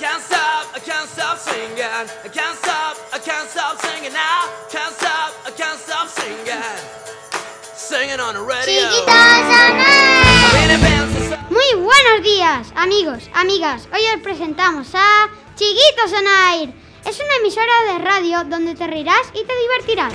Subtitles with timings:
[0.00, 1.76] can't stop, I can't stop singing.
[2.24, 4.48] I can't stop, I can't stop singing now.
[4.72, 6.62] Can't stop, I can't stop singing.
[7.76, 8.88] Singing on the radio.
[11.50, 13.88] Muy buenos días, amigos, amigas.
[13.92, 16.72] Hoy os presentamos a Chiquitos on Air.
[17.04, 20.14] Es una emisora de radio donde te reirás y te divertirás.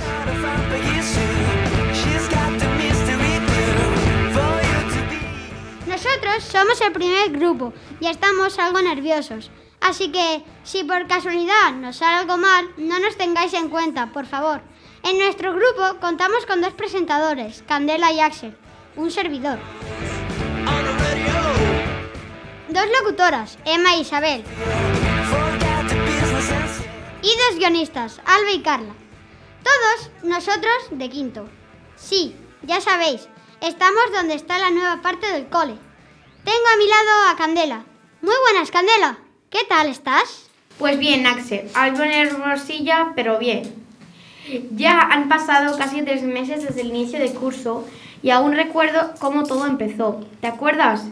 [5.86, 9.52] Nosotros somos el primer grupo y estamos algo nerviosos.
[9.86, 14.26] Así que, si por casualidad nos sale algo mal, no nos tengáis en cuenta, por
[14.26, 14.60] favor.
[15.04, 18.56] En nuestro grupo contamos con dos presentadores, Candela y Axel,
[18.96, 19.60] un servidor.
[22.68, 24.42] Dos locutoras, Emma e Isabel.
[27.22, 28.94] Y dos guionistas, Alba y Carla.
[29.62, 31.48] Todos nosotros de quinto.
[31.94, 33.28] Sí, ya sabéis,
[33.60, 35.78] estamos donde está la nueva parte del cole.
[36.44, 37.84] Tengo a mi lado a Candela.
[38.20, 39.20] Muy buenas, Candela.
[39.58, 40.50] ¿Qué tal estás?
[40.76, 43.62] Pues bien, Axel, algo nervosilla, pero bien.
[44.72, 47.88] Ya han pasado casi tres meses desde el inicio del curso
[48.22, 50.20] y aún recuerdo cómo todo empezó.
[50.42, 51.06] ¿Te acuerdas?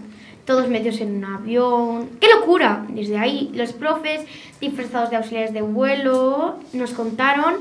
[0.45, 2.11] Todos metidos en un avión.
[2.21, 2.85] ¡Qué locura!
[2.91, 4.27] Desde ahí, los profes,
[4.61, 7.55] disfrazados de auxiliares de vuelo, nos contaron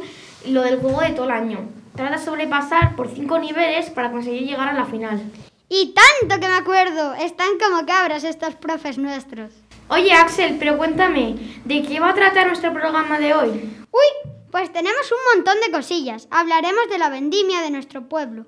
[0.48, 1.60] lo del juego de todo el año.
[1.96, 5.32] Trata de sobrepasar por cinco niveles para conseguir llegar a la final.
[5.70, 9.63] Y tanto que me acuerdo, están como cabras estos profes nuestros.
[9.90, 13.50] Oye, Axel, pero cuéntame, ¿de qué va a tratar nuestro programa de hoy?
[13.92, 16.28] Uy, pues tenemos un montón de cosillas.
[16.32, 18.46] Hablaremos de la vendimia de nuestro pueblo,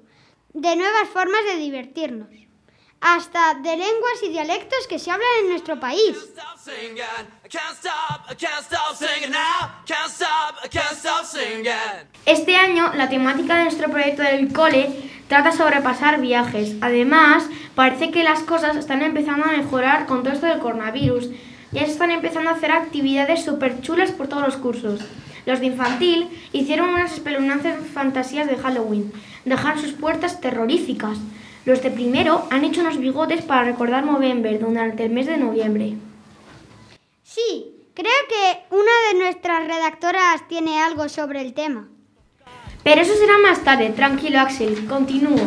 [0.54, 2.30] de nuevas formas de divertirnos,
[3.06, 6.18] hasta de lenguas y dialectos que se hablan en nuestro país.
[12.26, 16.78] Este año, la temática de nuestro proyecto del cole trata sobre pasar viajes.
[16.82, 21.30] Además, parece que las cosas están empezando a mejorar con todo esto del coronavirus.
[21.74, 25.02] Ya se están empezando a hacer actividades súper chulas por todos los cursos.
[25.46, 29.14] Los de infantil hicieron unas espeluznantes fantasías de Halloween.
[29.46, 31.20] Dejaron sus puertas terroríficas.
[31.66, 35.96] Los de primero han hecho unos bigotes para recordar Movember durante el mes de noviembre.
[37.24, 41.88] Sí, creo que una de nuestras redactoras tiene algo sobre el tema.
[42.84, 45.42] Pero eso será más tarde, tranquilo Axel, continúo.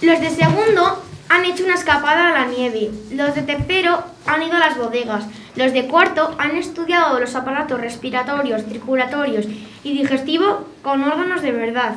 [0.00, 4.56] Los de segundo han hecho una escapada a la nieve, los de tercero han ido
[4.56, 9.44] a las bodegas, los de cuarto han estudiado los aparatos respiratorios, circulatorios
[9.84, 11.96] y digestivo con órganos de verdad.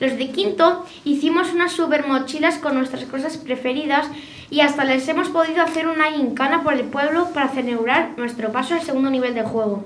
[0.00, 4.06] Los de quinto hicimos unas super mochilas con nuestras cosas preferidas
[4.50, 8.74] y hasta les hemos podido hacer una gincana por el pueblo para celebrar nuestro paso
[8.74, 9.84] al segundo nivel de juego.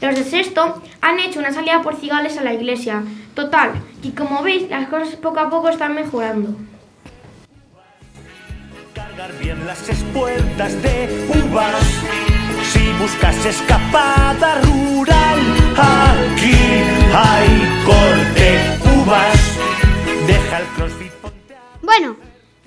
[0.00, 3.02] Los de sexto han hecho una salida por cigales a la iglesia.
[3.34, 3.72] Total,
[4.02, 6.54] y como veis, las cosas poco a poco están mejorando.
[8.94, 11.82] Cargar bien las espuertas de uvas.
[12.72, 15.40] Si buscas escapada rural,
[15.76, 16.56] aquí
[17.14, 19.38] hay corte uvas.
[20.26, 22.16] Deja el crossfit, ponte a- Bueno,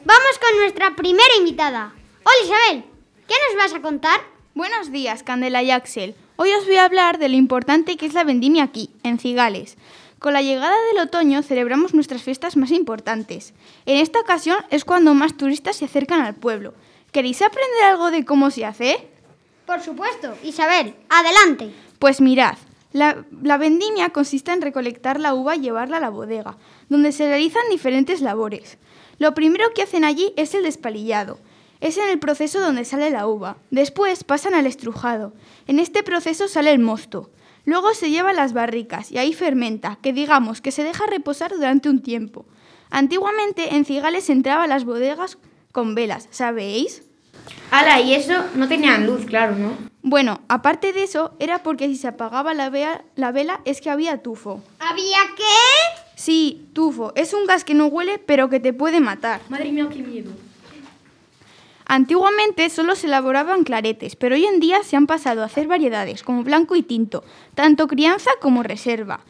[0.05, 1.91] vamos con nuestra primera invitada.
[2.23, 2.83] Hola Isabel,
[3.27, 4.21] ¿qué nos vas a contar?
[4.55, 6.15] Buenos días, Candela y Axel.
[6.35, 9.77] Hoy os voy a hablar de lo importante que es la vendimia aquí, en Cigales.
[10.19, 13.53] Con la llegada del otoño celebramos nuestras fiestas más importantes.
[13.85, 16.73] En esta ocasión es cuando más turistas se acercan al pueblo.
[17.11, 19.07] ¿Queréis aprender algo de cómo se hace?
[19.65, 21.71] Por supuesto, Isabel, adelante.
[21.99, 22.57] Pues mirad,
[22.91, 26.57] la, vendimia consiste en recolectar la uva y llevarla a la bodega,
[26.89, 28.77] donde se realizan diferentes labores.
[29.19, 31.39] Lo primero que hacen allí es el despalillado.
[31.81, 33.57] Es en el proceso donde sale la uva.
[33.69, 35.33] Después pasan al estrujado.
[35.67, 37.29] En este proceso sale el mosto.
[37.65, 41.51] Luego se lleva a las barricas y ahí fermenta, que digamos que se deja reposar
[41.51, 42.45] durante un tiempo.
[42.89, 45.37] Antiguamente en Cigales entraba a las bodegas
[45.71, 47.03] con velas, ¿sabéis?
[47.71, 49.73] Ala, y eso no tenían luz, claro, ¿no?
[50.01, 53.89] Bueno, aparte de eso, era porque si se apagaba la, vea- la vela es que
[53.89, 54.61] había tufo.
[54.79, 56.01] ¿Había qué?
[56.15, 57.11] Sí, tufo.
[57.15, 59.41] Es un gas que no huele, pero que te puede matar.
[59.49, 60.31] Madre mía, qué miedo.
[61.85, 66.21] Antiguamente solo se elaboraban claretes, pero hoy en día se han pasado a hacer variedades,
[66.23, 67.23] como blanco y tinto,
[67.55, 69.21] tanto crianza como reserva.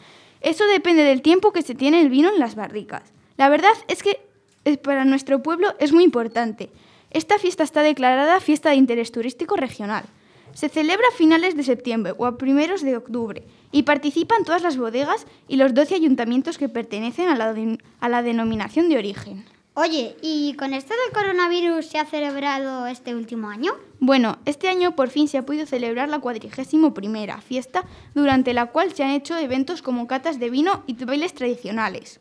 [0.42, 3.04] Eso depende del tiempo que se tiene el vino en las barricas.
[3.38, 4.20] La verdad es que
[4.66, 6.70] eh, para nuestro pueblo es muy importante.
[7.12, 10.06] Esta fiesta está declarada fiesta de interés turístico regional.
[10.54, 14.78] Se celebra a finales de septiembre o a primeros de octubre y participan todas las
[14.78, 19.46] bodegas y los 12 ayuntamientos que pertenecen a la, de- a la denominación de origen.
[19.76, 23.72] Oye, ¿y con esto del coronavirus se ha celebrado este último año?
[24.00, 28.66] Bueno, este año por fin se ha podido celebrar la cuadragésimo primera fiesta, durante la
[28.68, 32.20] cual se han hecho eventos como catas de vino y bailes tradicionales.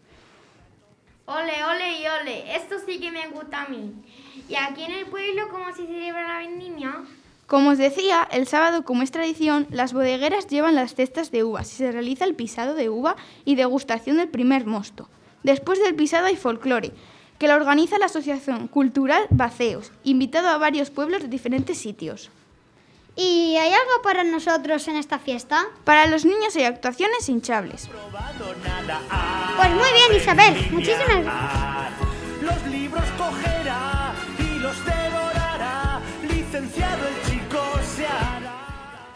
[1.28, 3.92] Ole, ole y ole, esto sí que me gusta a mí.
[4.48, 7.04] ¿Y aquí en el pueblo cómo se celebra la vendimia?
[7.46, 11.70] Como os decía, el sábado, como es tradición, las bodegueras llevan las cestas de uvas
[11.70, 13.14] y se realiza el pisado de uva
[13.44, 15.10] y degustación del primer mosto.
[15.42, 16.92] Después del pisado hay folclore,
[17.38, 22.30] que lo organiza la Asociación Cultural Baceos, invitado a varios pueblos de diferentes sitios.
[23.20, 25.66] ¿Y hay algo para nosotros en esta fiesta?
[25.82, 27.88] Para los niños hay actuaciones hinchables.
[29.56, 30.70] Pues muy bien, Isabel.
[30.70, 31.92] Muchísimas gracias.
[32.40, 36.00] Los libros cogerá y los devorará.
[36.30, 37.60] Licenciado el chico
[37.96, 38.54] se hará.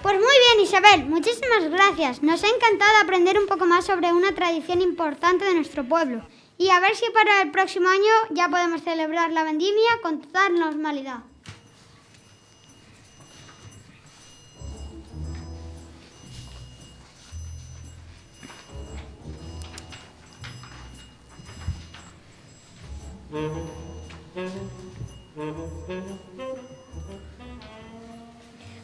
[0.03, 1.07] Pues muy bien, Isabel.
[1.07, 2.25] Muchísimas gracias.
[2.25, 6.27] Nos ha encantado aprender un poco más sobre una tradición importante de nuestro pueblo.
[6.59, 10.59] Y a ver si para el próximo año ya podemos celebrar la vendimia con total
[10.59, 11.21] normalidad.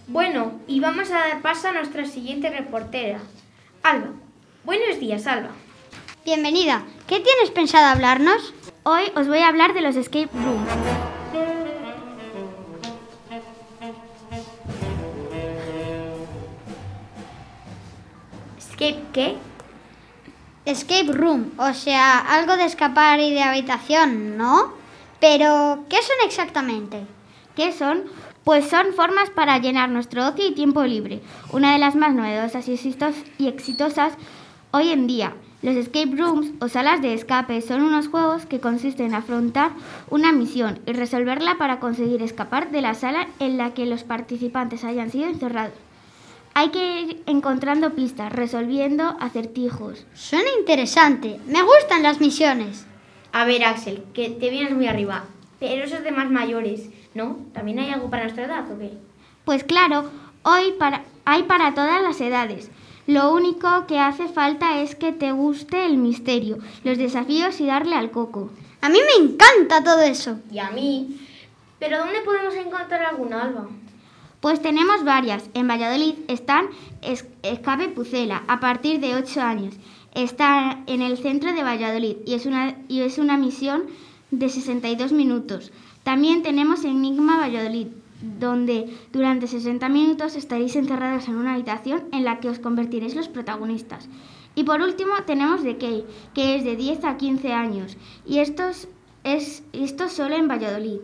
[0.06, 3.20] Bueno, y vamos a dar paso a nuestra siguiente reportera,
[3.82, 4.08] Alba.
[4.64, 5.50] Buenos días, Alba.
[6.24, 6.82] Bienvenida.
[7.06, 8.54] ¿Qué tienes pensado hablarnos?
[8.84, 10.68] Hoy os voy a hablar de los escape rooms.
[18.56, 19.36] ¿Escape qué?
[20.68, 24.74] Escape room, o sea, algo de escapar y de habitación, ¿no?
[25.18, 27.06] Pero, ¿qué son exactamente?
[27.56, 28.02] ¿Qué son?
[28.44, 31.22] Pues son formas para llenar nuestro ocio y tiempo libre.
[31.52, 34.12] Una de las más novedosas y exitosas
[34.70, 35.32] hoy en día.
[35.62, 39.70] Los escape rooms o salas de escape son unos juegos que consisten en afrontar
[40.10, 44.84] una misión y resolverla para conseguir escapar de la sala en la que los participantes
[44.84, 45.87] hayan sido encerrados.
[46.58, 50.04] Hay que ir encontrando pistas, resolviendo acertijos.
[50.14, 51.38] Suena interesante.
[51.46, 52.84] Me gustan las misiones.
[53.30, 55.26] A ver, Axel, que te vienes muy arriba.
[55.60, 57.36] Pero eso es de más mayores, ¿no?
[57.54, 58.90] ¿También hay algo para nuestra edad o qué?
[59.44, 60.10] Pues claro,
[60.42, 62.72] hoy para- hay para todas las edades.
[63.06, 67.94] Lo único que hace falta es que te guste el misterio, los desafíos y darle
[67.94, 68.50] al coco.
[68.80, 70.40] A mí me encanta todo eso.
[70.50, 71.20] Y a mí.
[71.78, 73.68] ¿Pero dónde podemos encontrar alguna, Alba?
[74.40, 75.50] Pues tenemos varias.
[75.54, 76.66] En Valladolid están
[77.02, 79.74] Es- Escape Pucela, a partir de 8 años.
[80.14, 83.84] Está en el centro de Valladolid y es una, y es una misión
[84.30, 85.72] de 62 minutos.
[86.02, 87.88] También tenemos Enigma Valladolid,
[88.40, 93.28] donde durante 60 minutos estaréis encerrados en una habitación en la que os convertiréis los
[93.28, 94.08] protagonistas.
[94.54, 96.04] Y por último tenemos Key,
[96.34, 97.96] que es de 10 a 15 años.
[98.26, 98.88] Y estos
[99.22, 101.00] es esto solo en Valladolid.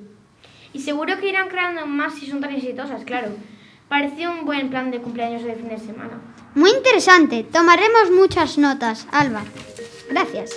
[0.75, 3.29] Y seguro que irán creando más si son tan exitosas, claro.
[3.89, 6.21] Parece un buen plan de cumpleaños de fin de semana.
[6.55, 7.45] Muy interesante.
[7.45, 9.45] Tomaremos muchas notas, Alba.
[10.11, 10.51] Gracias.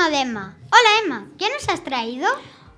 [0.00, 0.56] Turno de Emma.
[0.70, 1.28] Hola, Emma.
[1.38, 2.26] ¿Qué nos has traído?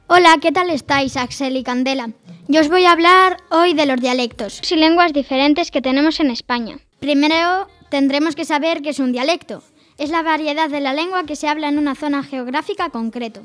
[0.09, 2.11] Hola, ¿qué tal estáis, Axel y Candela?
[2.49, 6.31] Yo os voy a hablar hoy de los dialectos y lenguas diferentes que tenemos en
[6.31, 6.79] España.
[6.99, 9.63] Primero, tendremos que saber qué es un dialecto.
[9.99, 13.43] Es la variedad de la lengua que se habla en una zona geográfica concreto.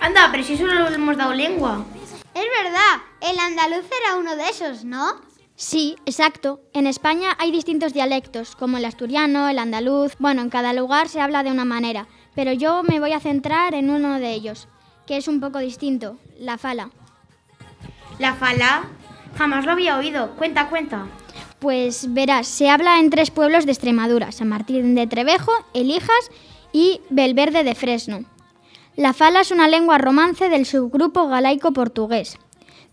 [0.00, 1.84] Anda, pero si solo le hemos dado lengua.
[2.34, 5.20] Es verdad, el andaluz era uno de esos, ¿no?
[5.54, 6.60] Sí, exacto.
[6.72, 10.14] En España hay distintos dialectos, como el asturiano, el andaluz.
[10.18, 12.06] Bueno, en cada lugar se habla de una manera,
[12.38, 14.68] pero yo me voy a centrar en uno de ellos,
[15.08, 16.90] que es un poco distinto, la fala.
[18.20, 18.84] La fala.
[19.36, 20.36] Jamás lo había oído.
[20.36, 21.06] Cuenta, cuenta.
[21.58, 26.30] Pues verás, se habla en tres pueblos de Extremadura, San Martín de Trevejo, Elijas
[26.72, 28.20] y Belverde de Fresno.
[28.94, 32.38] La fala es una lengua romance del subgrupo galaico portugués.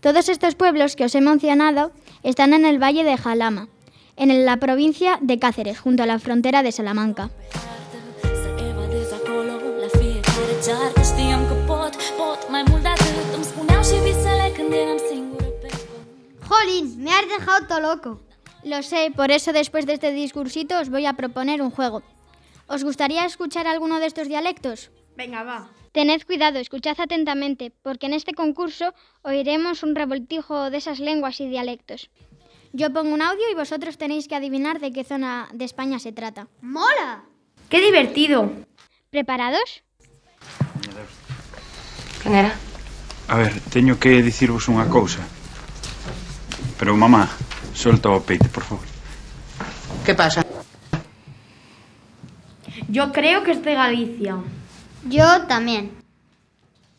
[0.00, 1.92] Todos estos pueblos que os he mencionado
[2.24, 3.68] están en el valle de Jalama,
[4.16, 7.30] en la provincia de Cáceres, junto a la frontera de Salamanca.
[16.48, 18.20] Jolín, me has dejado todo loco.
[18.64, 22.02] Lo sé, por eso después de este discursito os voy a proponer un juego.
[22.66, 24.90] ¿Os gustaría escuchar alguno de estos dialectos?
[25.16, 25.68] Venga, va.
[25.92, 28.92] Tened cuidado, escuchad atentamente, porque en este concurso
[29.22, 32.10] oiremos un revoltijo de esas lenguas y dialectos.
[32.72, 36.12] Yo pongo un audio y vosotros tenéis que adivinar de qué zona de España se
[36.12, 36.48] trata.
[36.60, 37.24] ¡Mola!
[37.70, 38.50] ¡Qué divertido!
[39.10, 39.82] ¿Preparados?
[42.22, 42.54] Quen era?
[43.28, 45.18] A ver, teño que dicirvos unha cousa.
[46.78, 47.26] Pero, mamá,
[47.74, 48.86] solta o peite, por favor.
[50.06, 50.46] ¿Qué pasa?
[52.86, 54.38] Yo creo que es de Galicia.
[55.08, 55.90] Yo también.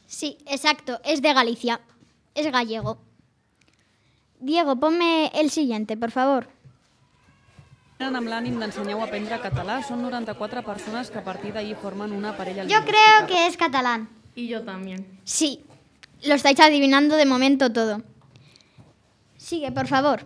[0.05, 1.79] Sí, exacto, es de Galicia.
[2.35, 2.99] Es gallego.
[4.39, 6.47] Diego, ponme el siguiente, por favor.
[7.97, 9.79] Tenen amb l'ànim d'ensenyar o aprendre català.
[9.81, 14.05] Són 94 persones que a partir d'ahir formen una parella Yo creo que es catalán.
[14.35, 15.19] Y yo también.
[15.23, 15.65] Sí,
[16.23, 18.01] lo estáis adivinando de momento todo.
[19.37, 20.21] Sigue, por favor.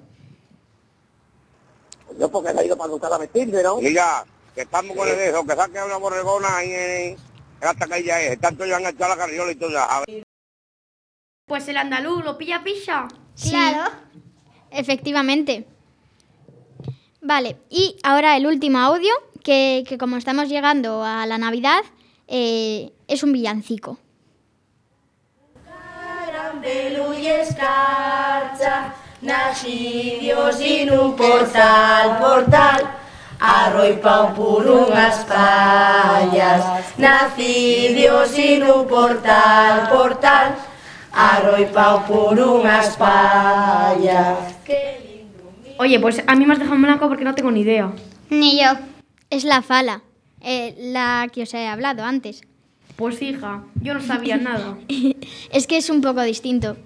[2.19, 3.81] Yo porque ha ido para buscar a vestirse, ¿no?
[3.81, 7.17] Y ya, que estamos con el eso, que saque una borregona ahí en,
[7.61, 8.39] hasta que ella es.
[8.39, 9.87] Tanto ya han echado la carriola y todo ya.
[11.45, 13.07] Pues el andaluz lo pilla pilla.
[13.35, 13.55] Sí,
[14.71, 15.67] Efectivamente.
[17.21, 19.11] Vale, y ahora el último audio,
[19.43, 21.81] que, que como estamos llegando a la Navidad,
[22.27, 23.99] eh, es un villancico.
[26.61, 32.87] Caramelo i escarcha, naxidios in un portal, portal,
[33.39, 36.63] arro i pau por unhas fallas,
[36.97, 40.53] nacidios in un portal, portal,
[41.11, 44.37] arro i pau por unhas fallas.
[45.79, 47.91] Oye, pues a mí me has dejado en blanco porque no tengo ni idea.
[48.29, 48.77] Ni yo.
[49.31, 50.03] Es la fala,
[50.41, 52.41] eh, la que os he hablado antes.
[52.95, 54.77] Pues hija, yo no sabía nada.
[55.51, 56.77] es que es un poco distinto.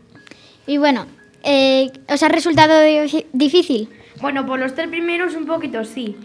[0.67, 1.05] Y bueno,
[1.43, 3.89] eh, ¿os ha resultado di- difícil?
[4.21, 6.15] Bueno, por los tres primeros un poquito sí.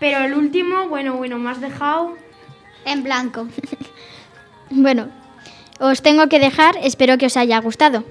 [0.00, 2.16] Pero el último, bueno, bueno, me has dejado...
[2.84, 3.46] En blanco.
[4.70, 5.08] Bueno,
[5.78, 8.02] os tengo que dejar, espero que os haya gustado.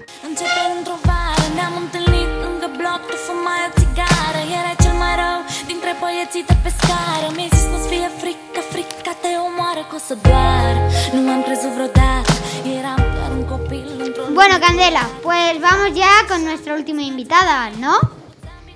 [10.08, 10.74] Să doar
[11.12, 12.32] Nu am crezut vreodată
[12.78, 17.94] Eram doar un copil într-o Bueno, Candela, pues vamos ya con nuestra última invitada, ¿no?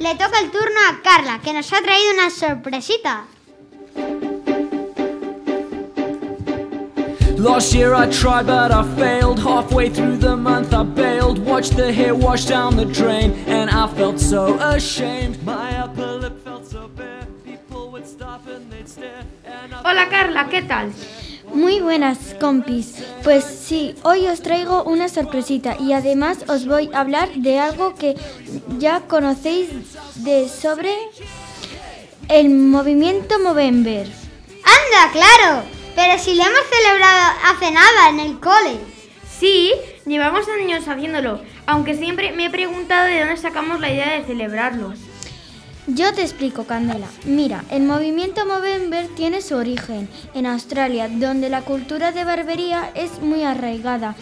[0.05, 3.15] Le toca el turno a Carla, que nos ha traído una sorpresita.
[7.49, 11.93] Last year I tried but I failed Halfway through the month I bailed Watched the
[11.99, 14.43] hair wash down the drain And I felt so
[14.75, 16.08] ashamed My upper
[19.91, 20.93] Hola Carla, ¿qué tal?
[21.55, 23.03] Muy buenas, compis.
[23.25, 27.95] Pues sí, hoy os traigo una sorpresita y además os voy a hablar de algo
[27.95, 28.15] que
[28.77, 29.71] ya conocéis
[30.17, 30.93] de sobre
[32.29, 34.07] el movimiento Movember.
[34.63, 35.63] ¡Anda, claro!
[35.97, 38.79] Pero si lo hemos celebrado hace nada en el cole.
[39.41, 39.73] Sí,
[40.05, 44.93] llevamos años haciéndolo, aunque siempre me he preguntado de dónde sacamos la idea de celebrarlo.
[45.95, 47.07] Yo te explico, Candela.
[47.25, 53.23] Mira, el movimiento Movember tiene su origen en Australia, donde la cultura de barbería es
[53.23, 54.15] muy arraigada.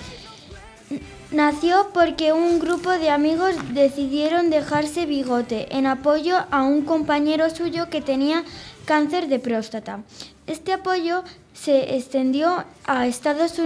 [1.33, 7.91] Nació porque un grupo de amigos decidieron dejarse bigote en apoyo a un compañero suyo
[7.91, 8.45] que tenía
[8.85, 10.03] cáncer de próstata.
[10.47, 13.59] Este apoyo se extendió a a Estados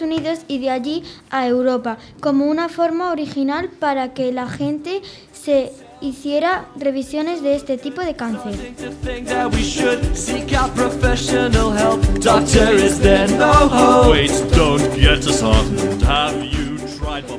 [0.00, 5.72] Unidos y de allí a Europa como una forma original para que la gente se
[6.00, 8.54] hiciera revisiones de este tipo de cáncer.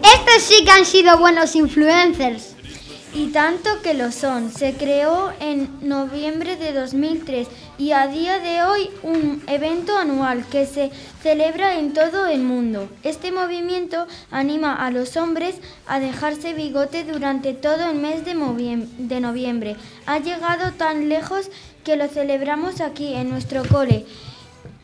[0.04, 2.56] Estos sí que han sido buenos influencers.
[3.14, 4.52] Y tanto que lo son.
[4.52, 7.48] Se creó en noviembre de 2003
[7.82, 10.92] y a día de hoy un evento anual que se
[11.24, 12.88] celebra en todo el mundo.
[13.02, 15.56] Este movimiento anima a los hombres
[15.88, 18.36] a dejarse bigote durante todo el mes de,
[19.20, 19.78] noviembre.
[20.06, 21.50] Ha llegado tan lejos
[21.84, 24.06] que lo celebramos aquí en nuestro cole.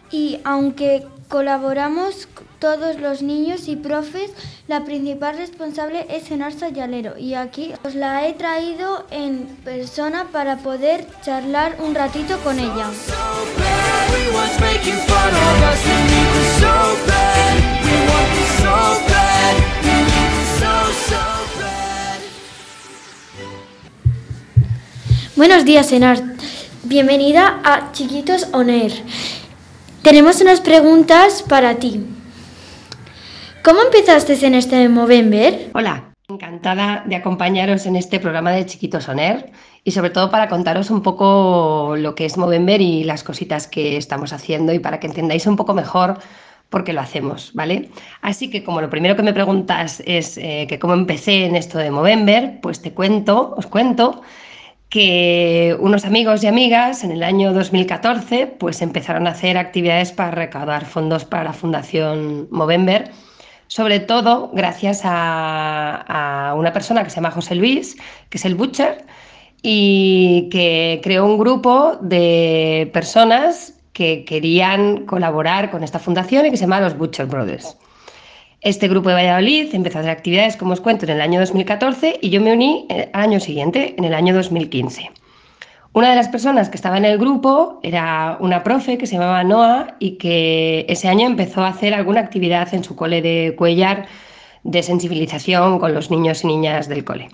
[0.09, 2.27] Y aunque colaboramos
[2.59, 4.31] todos los niños y profes,
[4.67, 10.57] la principal responsable es Genar Sayalero y aquí os la he traído en persona para
[10.57, 12.89] poder charlar un ratito con ella.
[25.35, 26.23] Buenos días, Enar.
[26.83, 28.93] Bienvenida a Chiquitos On Air.
[30.01, 32.16] Tenemos unas preguntas para ti.
[33.63, 35.71] ¿Cómo empezaste en este Movember?
[35.73, 39.51] Hola, encantada de acompañaros en este programa de Chiquitos Soner
[39.83, 43.97] y sobre todo para contaros un poco lo que es Movember y las cositas que
[43.97, 46.19] estamos haciendo y para que entendáis un poco mejor
[46.69, 47.89] por qué lo hacemos, ¿vale?
[48.21, 51.77] Así que como lo primero que me preguntas es eh, que cómo empecé en esto
[51.77, 54.21] de Movember, pues te cuento, os cuento
[54.89, 60.31] que unos amigos y amigas en el año 2014 pues empezaron a hacer actividades para
[60.31, 63.11] recaudar fondos para la Fundación Movember
[63.67, 67.97] sobre todo gracias a, una persona que se llama José Luis,
[68.29, 69.05] que es el Butcher,
[69.61, 76.57] y que creó un grupo de personas que querían colaborar con esta fundación y que
[76.57, 77.75] se llama los Butcher Brothers.
[78.61, 82.19] Este grupo de Valladolid empezó a hacer actividades, como os cuento, en el año 2014
[82.21, 85.11] y yo me uní eh, al año siguiente, en el año 2015.
[85.97, 89.43] Una de las personas que estaba en el grupo era una profe que se llamaba
[89.43, 94.05] Noa y que ese año empezó a hacer alguna actividad en su cole de Cuellar
[94.63, 97.29] de sensibilización con los niños y niñas del cole.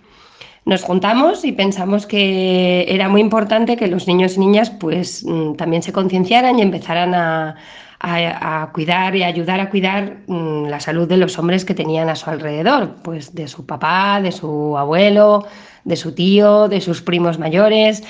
[0.64, 5.56] Nos juntamos y pensamos que era muy importante que los niños y niñas pues mm,
[5.56, 7.58] también se concienciaran y empezaran a,
[8.00, 12.16] a, cuidar y ayudar a cuidar mm, la salud de los hombres que tenían a
[12.16, 15.46] su alrededor, pues de su papá, de su abuelo,
[15.84, 18.04] de su tío, de sus primos mayores.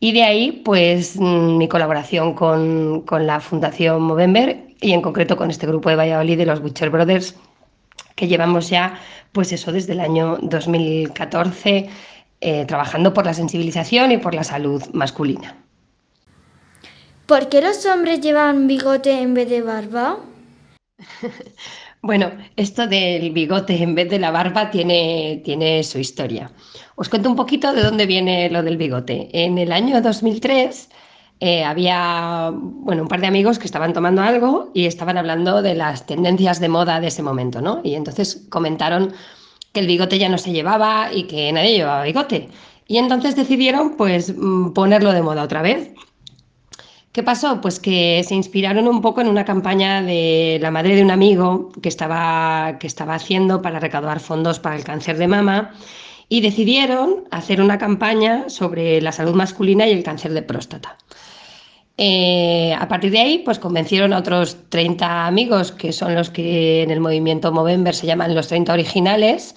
[0.00, 5.36] Y de ahí, pues, mm, mi colaboración con, con, la Fundación Movember y en concreto
[5.36, 7.34] con este grupo de Valladolid de los Butcher Brothers,
[8.14, 9.00] que llevamos ya,
[9.32, 11.88] pues eso, desde el año 2014,
[12.40, 15.56] eh, trabajando por la sensibilización y por la salud masculina.
[17.26, 20.18] ¿Por qué los hombres llevan bigote en vez de barba?
[22.02, 26.50] bueno, esto del bigote en vez de la barba tiene, tiene su historia.
[27.00, 29.28] Os cuento un poquito de dónde viene lo del bigote.
[29.32, 30.88] En el año 2003
[31.38, 35.76] eh, había bueno, un par de amigos que estaban tomando algo y estaban hablando de
[35.76, 37.80] las tendencias de moda de ese momento, ¿no?
[37.84, 39.12] Y entonces comentaron
[39.72, 42.48] que el bigote ya no se llevaba y que nadie llevaba bigote.
[42.88, 45.92] Y entonces decidieron pues mm, ponerlo de moda otra vez.
[47.12, 47.60] ¿Qué pasó?
[47.60, 51.70] Pues que se inspiraron un poco en una campaña de la madre de un amigo
[51.80, 55.74] que estaba, que estaba haciendo para recaudar fondos para el cáncer de mama
[56.28, 60.98] y decidieron hacer una campaña sobre la salud masculina y el cáncer de próstata.
[61.96, 66.82] Eh, a partir de ahí, pues convencieron a otros 30 amigos, que son los que
[66.82, 69.56] en el movimiento Movember se llaman los 30 originales,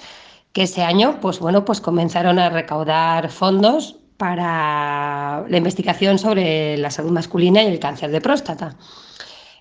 [0.53, 6.89] que ese año, pues bueno, pues comenzaron a recaudar fondos para la investigación sobre la
[6.89, 8.75] salud masculina y el cáncer de próstata.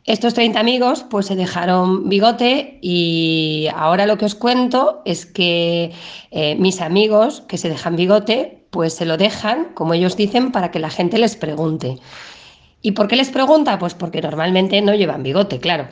[0.06, 5.92] Estos 30 amigos pues se dejaron bigote y ahora lo que os cuento es que
[6.30, 10.70] eh, mis amigos que se dejan bigote pues se lo dejan, como ellos dicen, para
[10.70, 11.98] que la gente les pregunte.
[12.82, 13.78] ¿Y por qué les pregunta?
[13.78, 15.88] Pues porque normalmente no llevan bigote, claro.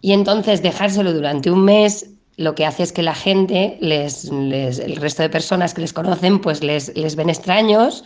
[0.00, 4.96] Y entonces dejárselo durante un mes lo que hace es que la gente, les, el
[4.96, 8.02] resto de personas que les conocen, pues les, les ven extraños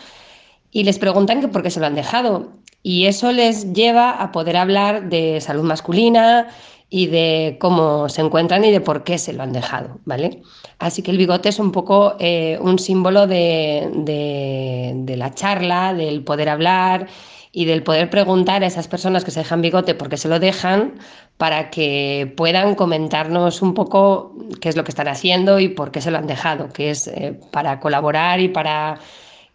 [0.73, 2.51] y les preguntan que por qué se lo han dejado.
[2.87, 6.49] Y eso les lleva a poder hablar de salud masculina
[6.91, 10.43] y de cómo se encuentran y de por qué se lo han dejado, ¿vale?
[10.79, 16.23] Así que el bigote es un poco eh, un símbolo de, de, la charla, del
[16.25, 17.09] poder hablar
[17.53, 20.39] y del poder preguntar a esas personas que se dejan bigote por qué se lo
[20.39, 21.01] dejan
[21.39, 26.03] para que puedan comentarnos un poco qué es lo que están haciendo y por qué
[26.03, 28.99] se lo han dejado, que es eh, para colaborar y para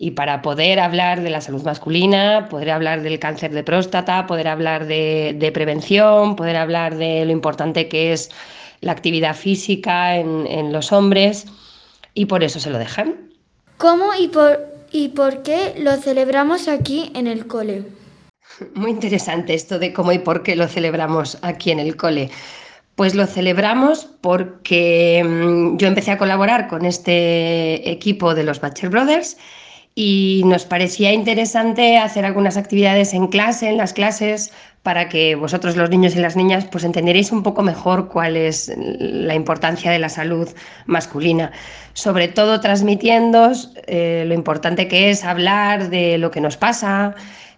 [0.02, 4.48] y para poder hablar de la salud masculina, poder hablar del cáncer de próstata, poder
[4.48, 8.32] hablar de, prevención, poder hablar de lo importante que es
[8.80, 11.48] la actividad física en, los hombres
[12.14, 13.14] y por eso se lo dejan.
[13.78, 14.60] ¿Cómo y por,
[14.90, 17.84] y por qué lo celebramos aquí en el cole?
[18.76, 22.30] Muy interesante esto de cómo y por qué lo celebramos aquí en el cole.
[22.96, 28.90] Pues lo celebramos porque mm, yo empecé a colaborar con este equipo de los Butcher
[28.90, 29.36] Brothers
[29.96, 34.52] y nos parecía interesante hacer algunas actividades en clase, en las clases,
[34.84, 38.72] para que vosotros los niños y las niñas pues entendierais un poco mejor cuál es
[38.78, 40.48] la importancia de la salud
[40.86, 41.52] masculina,
[41.94, 43.52] sobre todo transmitiendo
[43.88, 47.14] eh, lo importante que es hablar de lo que nos pasa,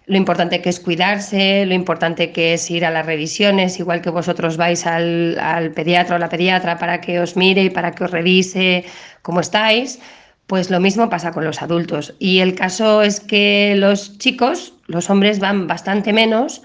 [0.08, 4.10] lo importante que es cuidarse, lo importante que es ir a las revisiones, igual que
[4.10, 8.04] vosotros vais al, al pediatra o la pediatra para que os mire y para que
[8.06, 8.84] os revise
[9.22, 10.00] cómo estáis
[10.48, 12.14] pues lo mismo pasa con los adultos.
[12.20, 16.62] Y el caso es que los chicos, los hombres van bastante menos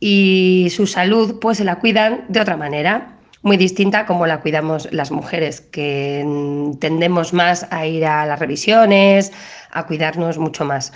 [0.00, 4.88] y su salud pues se la cuidan de otra manera, muy distinta como la cuidamos
[4.92, 6.24] las mujeres, que
[6.80, 9.32] tendemos más a ir a las revisiones,
[9.70, 10.92] a cuidarnos mucho más.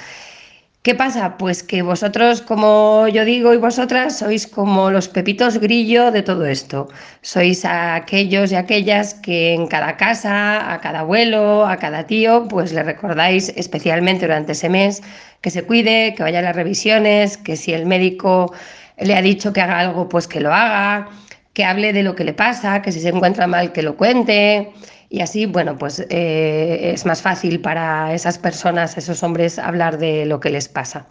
[0.82, 1.36] ¿Qué pasa?
[1.36, 6.46] Pues que vosotros, como yo digo, y vosotras sois como los pepitos grillo de todo
[6.46, 6.88] esto.
[7.20, 12.72] Sois aquellos y aquellas que en cada casa, a cada abuelo, a cada tío, pues
[12.72, 15.02] le recordáis especialmente durante ese mes
[15.42, 18.54] que se cuide, que vaya a las revisiones, que si el médico
[18.98, 21.10] le ha dicho que haga algo, pues que lo haga,
[21.52, 24.72] que hable de lo que le pasa, que si se encuentra mal, que lo cuente
[25.12, 30.24] y así, bueno, pues eh, es más fácil para esas personas, esos hombres, hablar de
[30.24, 31.06] lo que les pasa.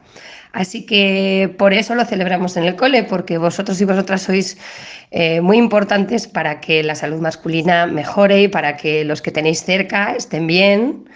[0.53, 4.57] Así que por eso lo celebramos en el cole, porque vosotros y vosotras sois
[5.11, 9.65] eh, muy importantes para que la salud masculina mejore y para que los que tenéis
[9.65, 11.09] cerca estén bien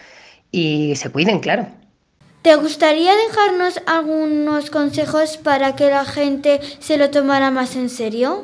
[0.52, 1.68] y se cuiden, claro.
[2.42, 8.44] ¿Te gustaría dejarnos algunos consejos para que la gente se lo tomara más en serio?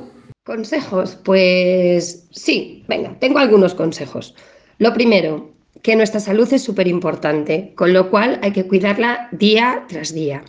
[0.50, 1.16] ¿Consejos?
[1.16, 4.34] Pues sí, venga, tengo algunos consejos.
[4.80, 5.52] Lo primero,
[5.84, 10.44] que nuestra salud es súper importante, con lo cual hay que cuidarla día tras día.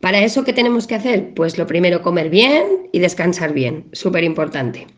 [0.00, 1.32] Para eso, ¿qué tenemos que hacer?
[1.34, 4.88] Pues lo primero, comer bien y descansar bien, súper importante.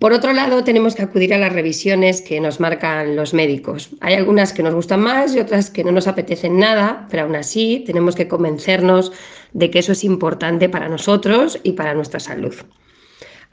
[0.00, 3.90] Por otro lado, tenemos que acudir a las revisiones que nos marcan los médicos.
[4.00, 7.36] Hay algunas que nos gustan más y otras que no nos apetecen nada, pero aún
[7.36, 9.12] así tenemos que convencernos
[9.52, 12.56] de que eso es importante para nosotros y para nuestra salud.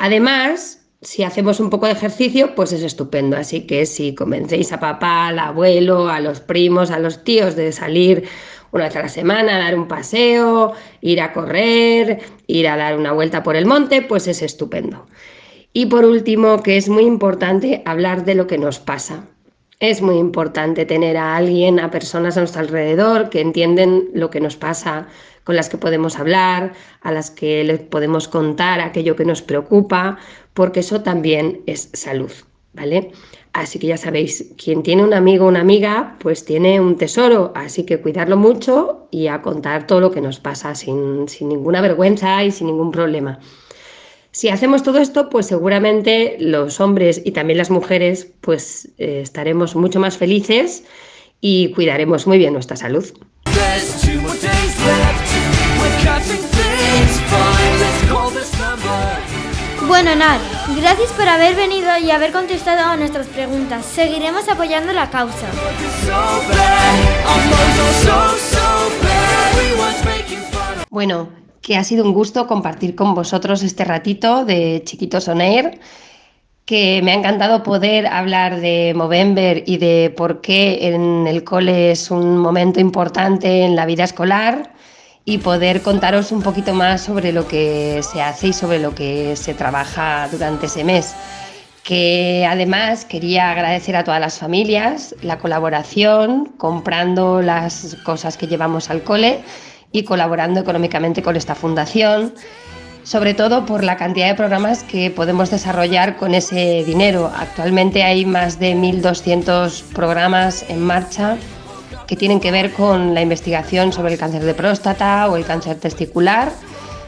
[0.04, 3.38] Además, si hacemos un poco de ejercicio, pues es estupendo.
[3.38, 7.72] Así que si convencéis a papá, al abuelo, a los primos, a los tíos de
[7.72, 8.28] salir
[8.72, 12.98] una vez a la semana, a dar un paseo, ir a correr, ir a dar
[12.98, 15.06] una vuelta por el monte, pues es estupendo.
[15.72, 19.28] Y por último, que es muy importante hablar de lo que nos pasa.
[19.80, 24.42] Es muy importante tener a alguien, a personas a nuestro alrededor que entienden lo que
[24.42, 25.10] nos pasa,
[25.44, 30.18] con las que podemos hablar, a las que les podemos contar aquello que nos preocupa,
[30.54, 32.32] porque eso también es salud,
[32.74, 33.12] ¿vale?
[33.54, 37.52] Así que ya sabéis, quien tiene un amigo o una amiga, pues tiene un tesoro,
[37.54, 41.82] así que cuidarlo mucho y a contar todo lo que nos pasa sin, sin ninguna
[41.82, 43.40] vergüenza y sin ningún problema.
[44.34, 49.76] Si hacemos todo esto, pues seguramente los hombres y también las mujeres, pues eh, estaremos
[49.76, 50.86] mucho más felices
[51.42, 53.06] y cuidaremos muy bien nuestra salud.
[59.88, 60.40] Bueno, Nar,
[60.80, 63.86] gracias por haber venido y haber contestado a nuestras preguntas.
[63.86, 65.48] Seguiremos apoyando la causa.
[70.90, 71.30] Bueno,
[71.62, 75.80] que ha sido un gusto compartir con vosotros este ratito de Chiquitos On Air,
[76.66, 81.92] que me ha encantado poder hablar de Movember y de por qué en el cole
[81.92, 84.72] es un momento importante en la vida escolar
[85.26, 89.36] y poder contaros un poquito más sobre lo que se hace y sobre lo que
[89.36, 91.14] se trabaja durante ese mes.
[91.84, 98.90] Que además quería agradecer a todas las familias la colaboración, comprando las cosas que llevamos
[98.90, 99.44] al cole
[99.92, 102.34] y colaborando económicamente con esta fundación,
[103.04, 107.32] sobre todo por la cantidad de programas que podemos desarrollar con ese dinero.
[107.36, 111.38] Actualmente hay más de 1.200 programas en marcha
[112.12, 115.78] que tienen que ver con la investigación sobre el cáncer de próstata o el cáncer
[115.78, 116.52] testicular.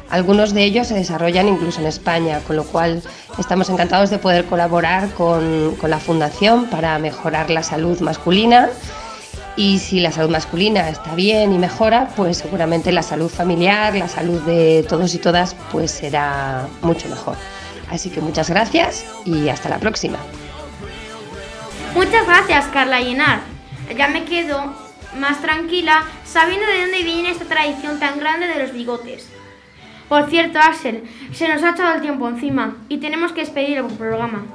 [0.10, 3.04] Algunos de ellos se desarrollan incluso en España, con lo cual
[3.38, 8.70] estamos encantados de poder colaborar con, con la Fundación para mejorar la salud masculina
[9.58, 14.08] y si la salud masculina está bien y mejora, pues seguramente la salud familiar, la
[14.08, 17.36] salud de todos y todas, pues será mucho mejor.
[17.89, 20.18] Así que muchas gracias y hasta la próxima.
[21.94, 23.42] Muchas gracias, Carla Llenar.
[23.98, 24.83] Ya me quedo
[25.17, 29.28] más tranquila sabiendo de dónde viene esta tradición tan grande de los bigotes.
[30.10, 33.86] Por cierto, Axel, se nos ha echado el tiempo encima y tenemos que despedir el
[33.86, 34.45] programa.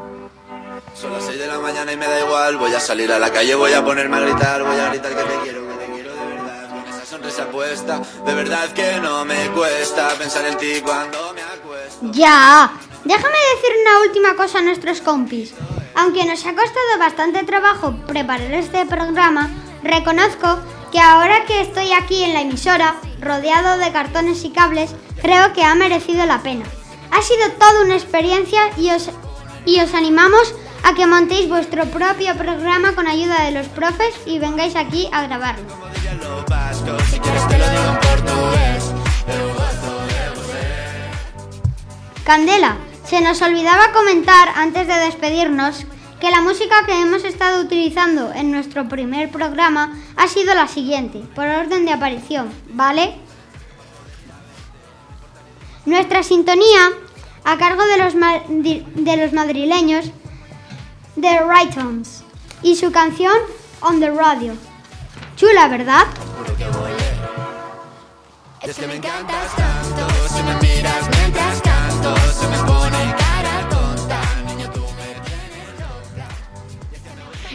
[0.94, 2.56] Son las 6 de la mañana y me da igual.
[2.56, 4.62] Voy a salir a la calle, voy a ponerme a gritar.
[4.62, 6.70] Voy a gritar que te quiero, que te quiero de verdad.
[6.70, 11.42] Con esa sonrisa puesta, de verdad que no me cuesta pensar en ti cuando me
[11.42, 12.06] acuesto.
[12.12, 12.72] Ya,
[13.04, 15.54] déjame decir una última cosa a nuestros compis.
[15.94, 19.50] Aunque nos ha costado bastante trabajo preparar este programa,
[19.82, 20.58] reconozco
[20.92, 25.64] que ahora que estoy aquí en la emisora, rodeado de cartones y cables, creo que
[25.64, 26.64] ha merecido la pena.
[27.10, 29.10] Ha sido toda una experiencia y os,
[29.64, 34.38] y os animamos a que montéis vuestro propio programa con ayuda de los profes y
[34.38, 35.66] vengáis aquí a grabarlo.
[42.24, 45.86] Candela, se nos olvidaba comentar antes de despedirnos
[46.20, 51.20] que la música que hemos estado utilizando en nuestro primer programa ha sido la siguiente,
[51.34, 53.14] por orden de aparición, ¿vale?
[55.86, 56.90] Nuestra sintonía,
[57.44, 60.06] a cargo de los, ma- de los madrileños,
[61.20, 62.22] The Rhythms,
[62.62, 63.32] y su canción
[63.80, 64.54] On the Radio.
[65.36, 66.02] Chula, ¿verdad?
[68.62, 70.08] Es que me encantas tanto.
[70.34, 72.57] Si me miras mientras canto, se me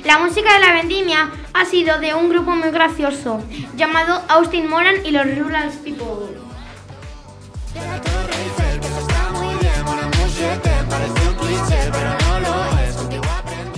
[0.05, 3.41] La música de la vendimia ha sido de un grupo muy gracioso
[3.75, 6.37] llamado Austin Moran y los Rural People.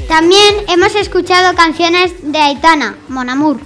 [0.08, 3.60] También hemos escuchado canciones de Aitana, Mon Amour.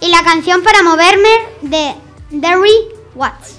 [0.00, 1.28] Y la canción para moverme
[1.62, 1.94] de
[2.30, 2.72] Derry
[3.14, 3.58] Watts.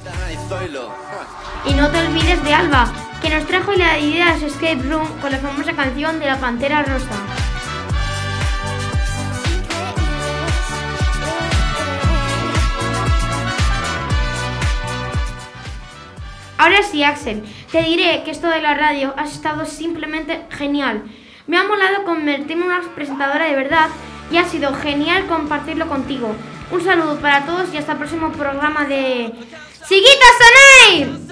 [1.65, 5.32] Y no te olvides de Alba, que nos trajo la idea de Escape Room con
[5.32, 7.15] la famosa canción de la Pantera Rosa.
[16.58, 21.03] Ahora sí, Axel, te diré que esto de la radio has estado simplemente genial.
[21.47, 23.88] Me ha molado convertirme en una presentadora de verdad
[24.29, 26.36] y ha sido genial compartirlo contigo.
[26.71, 29.32] Un saludo para todos y hasta el próximo programa de...
[29.88, 30.34] ¡Siguitas
[30.89, 31.29] Sonair!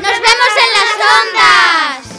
[0.00, 2.12] ¡Nos vemos en las ondas!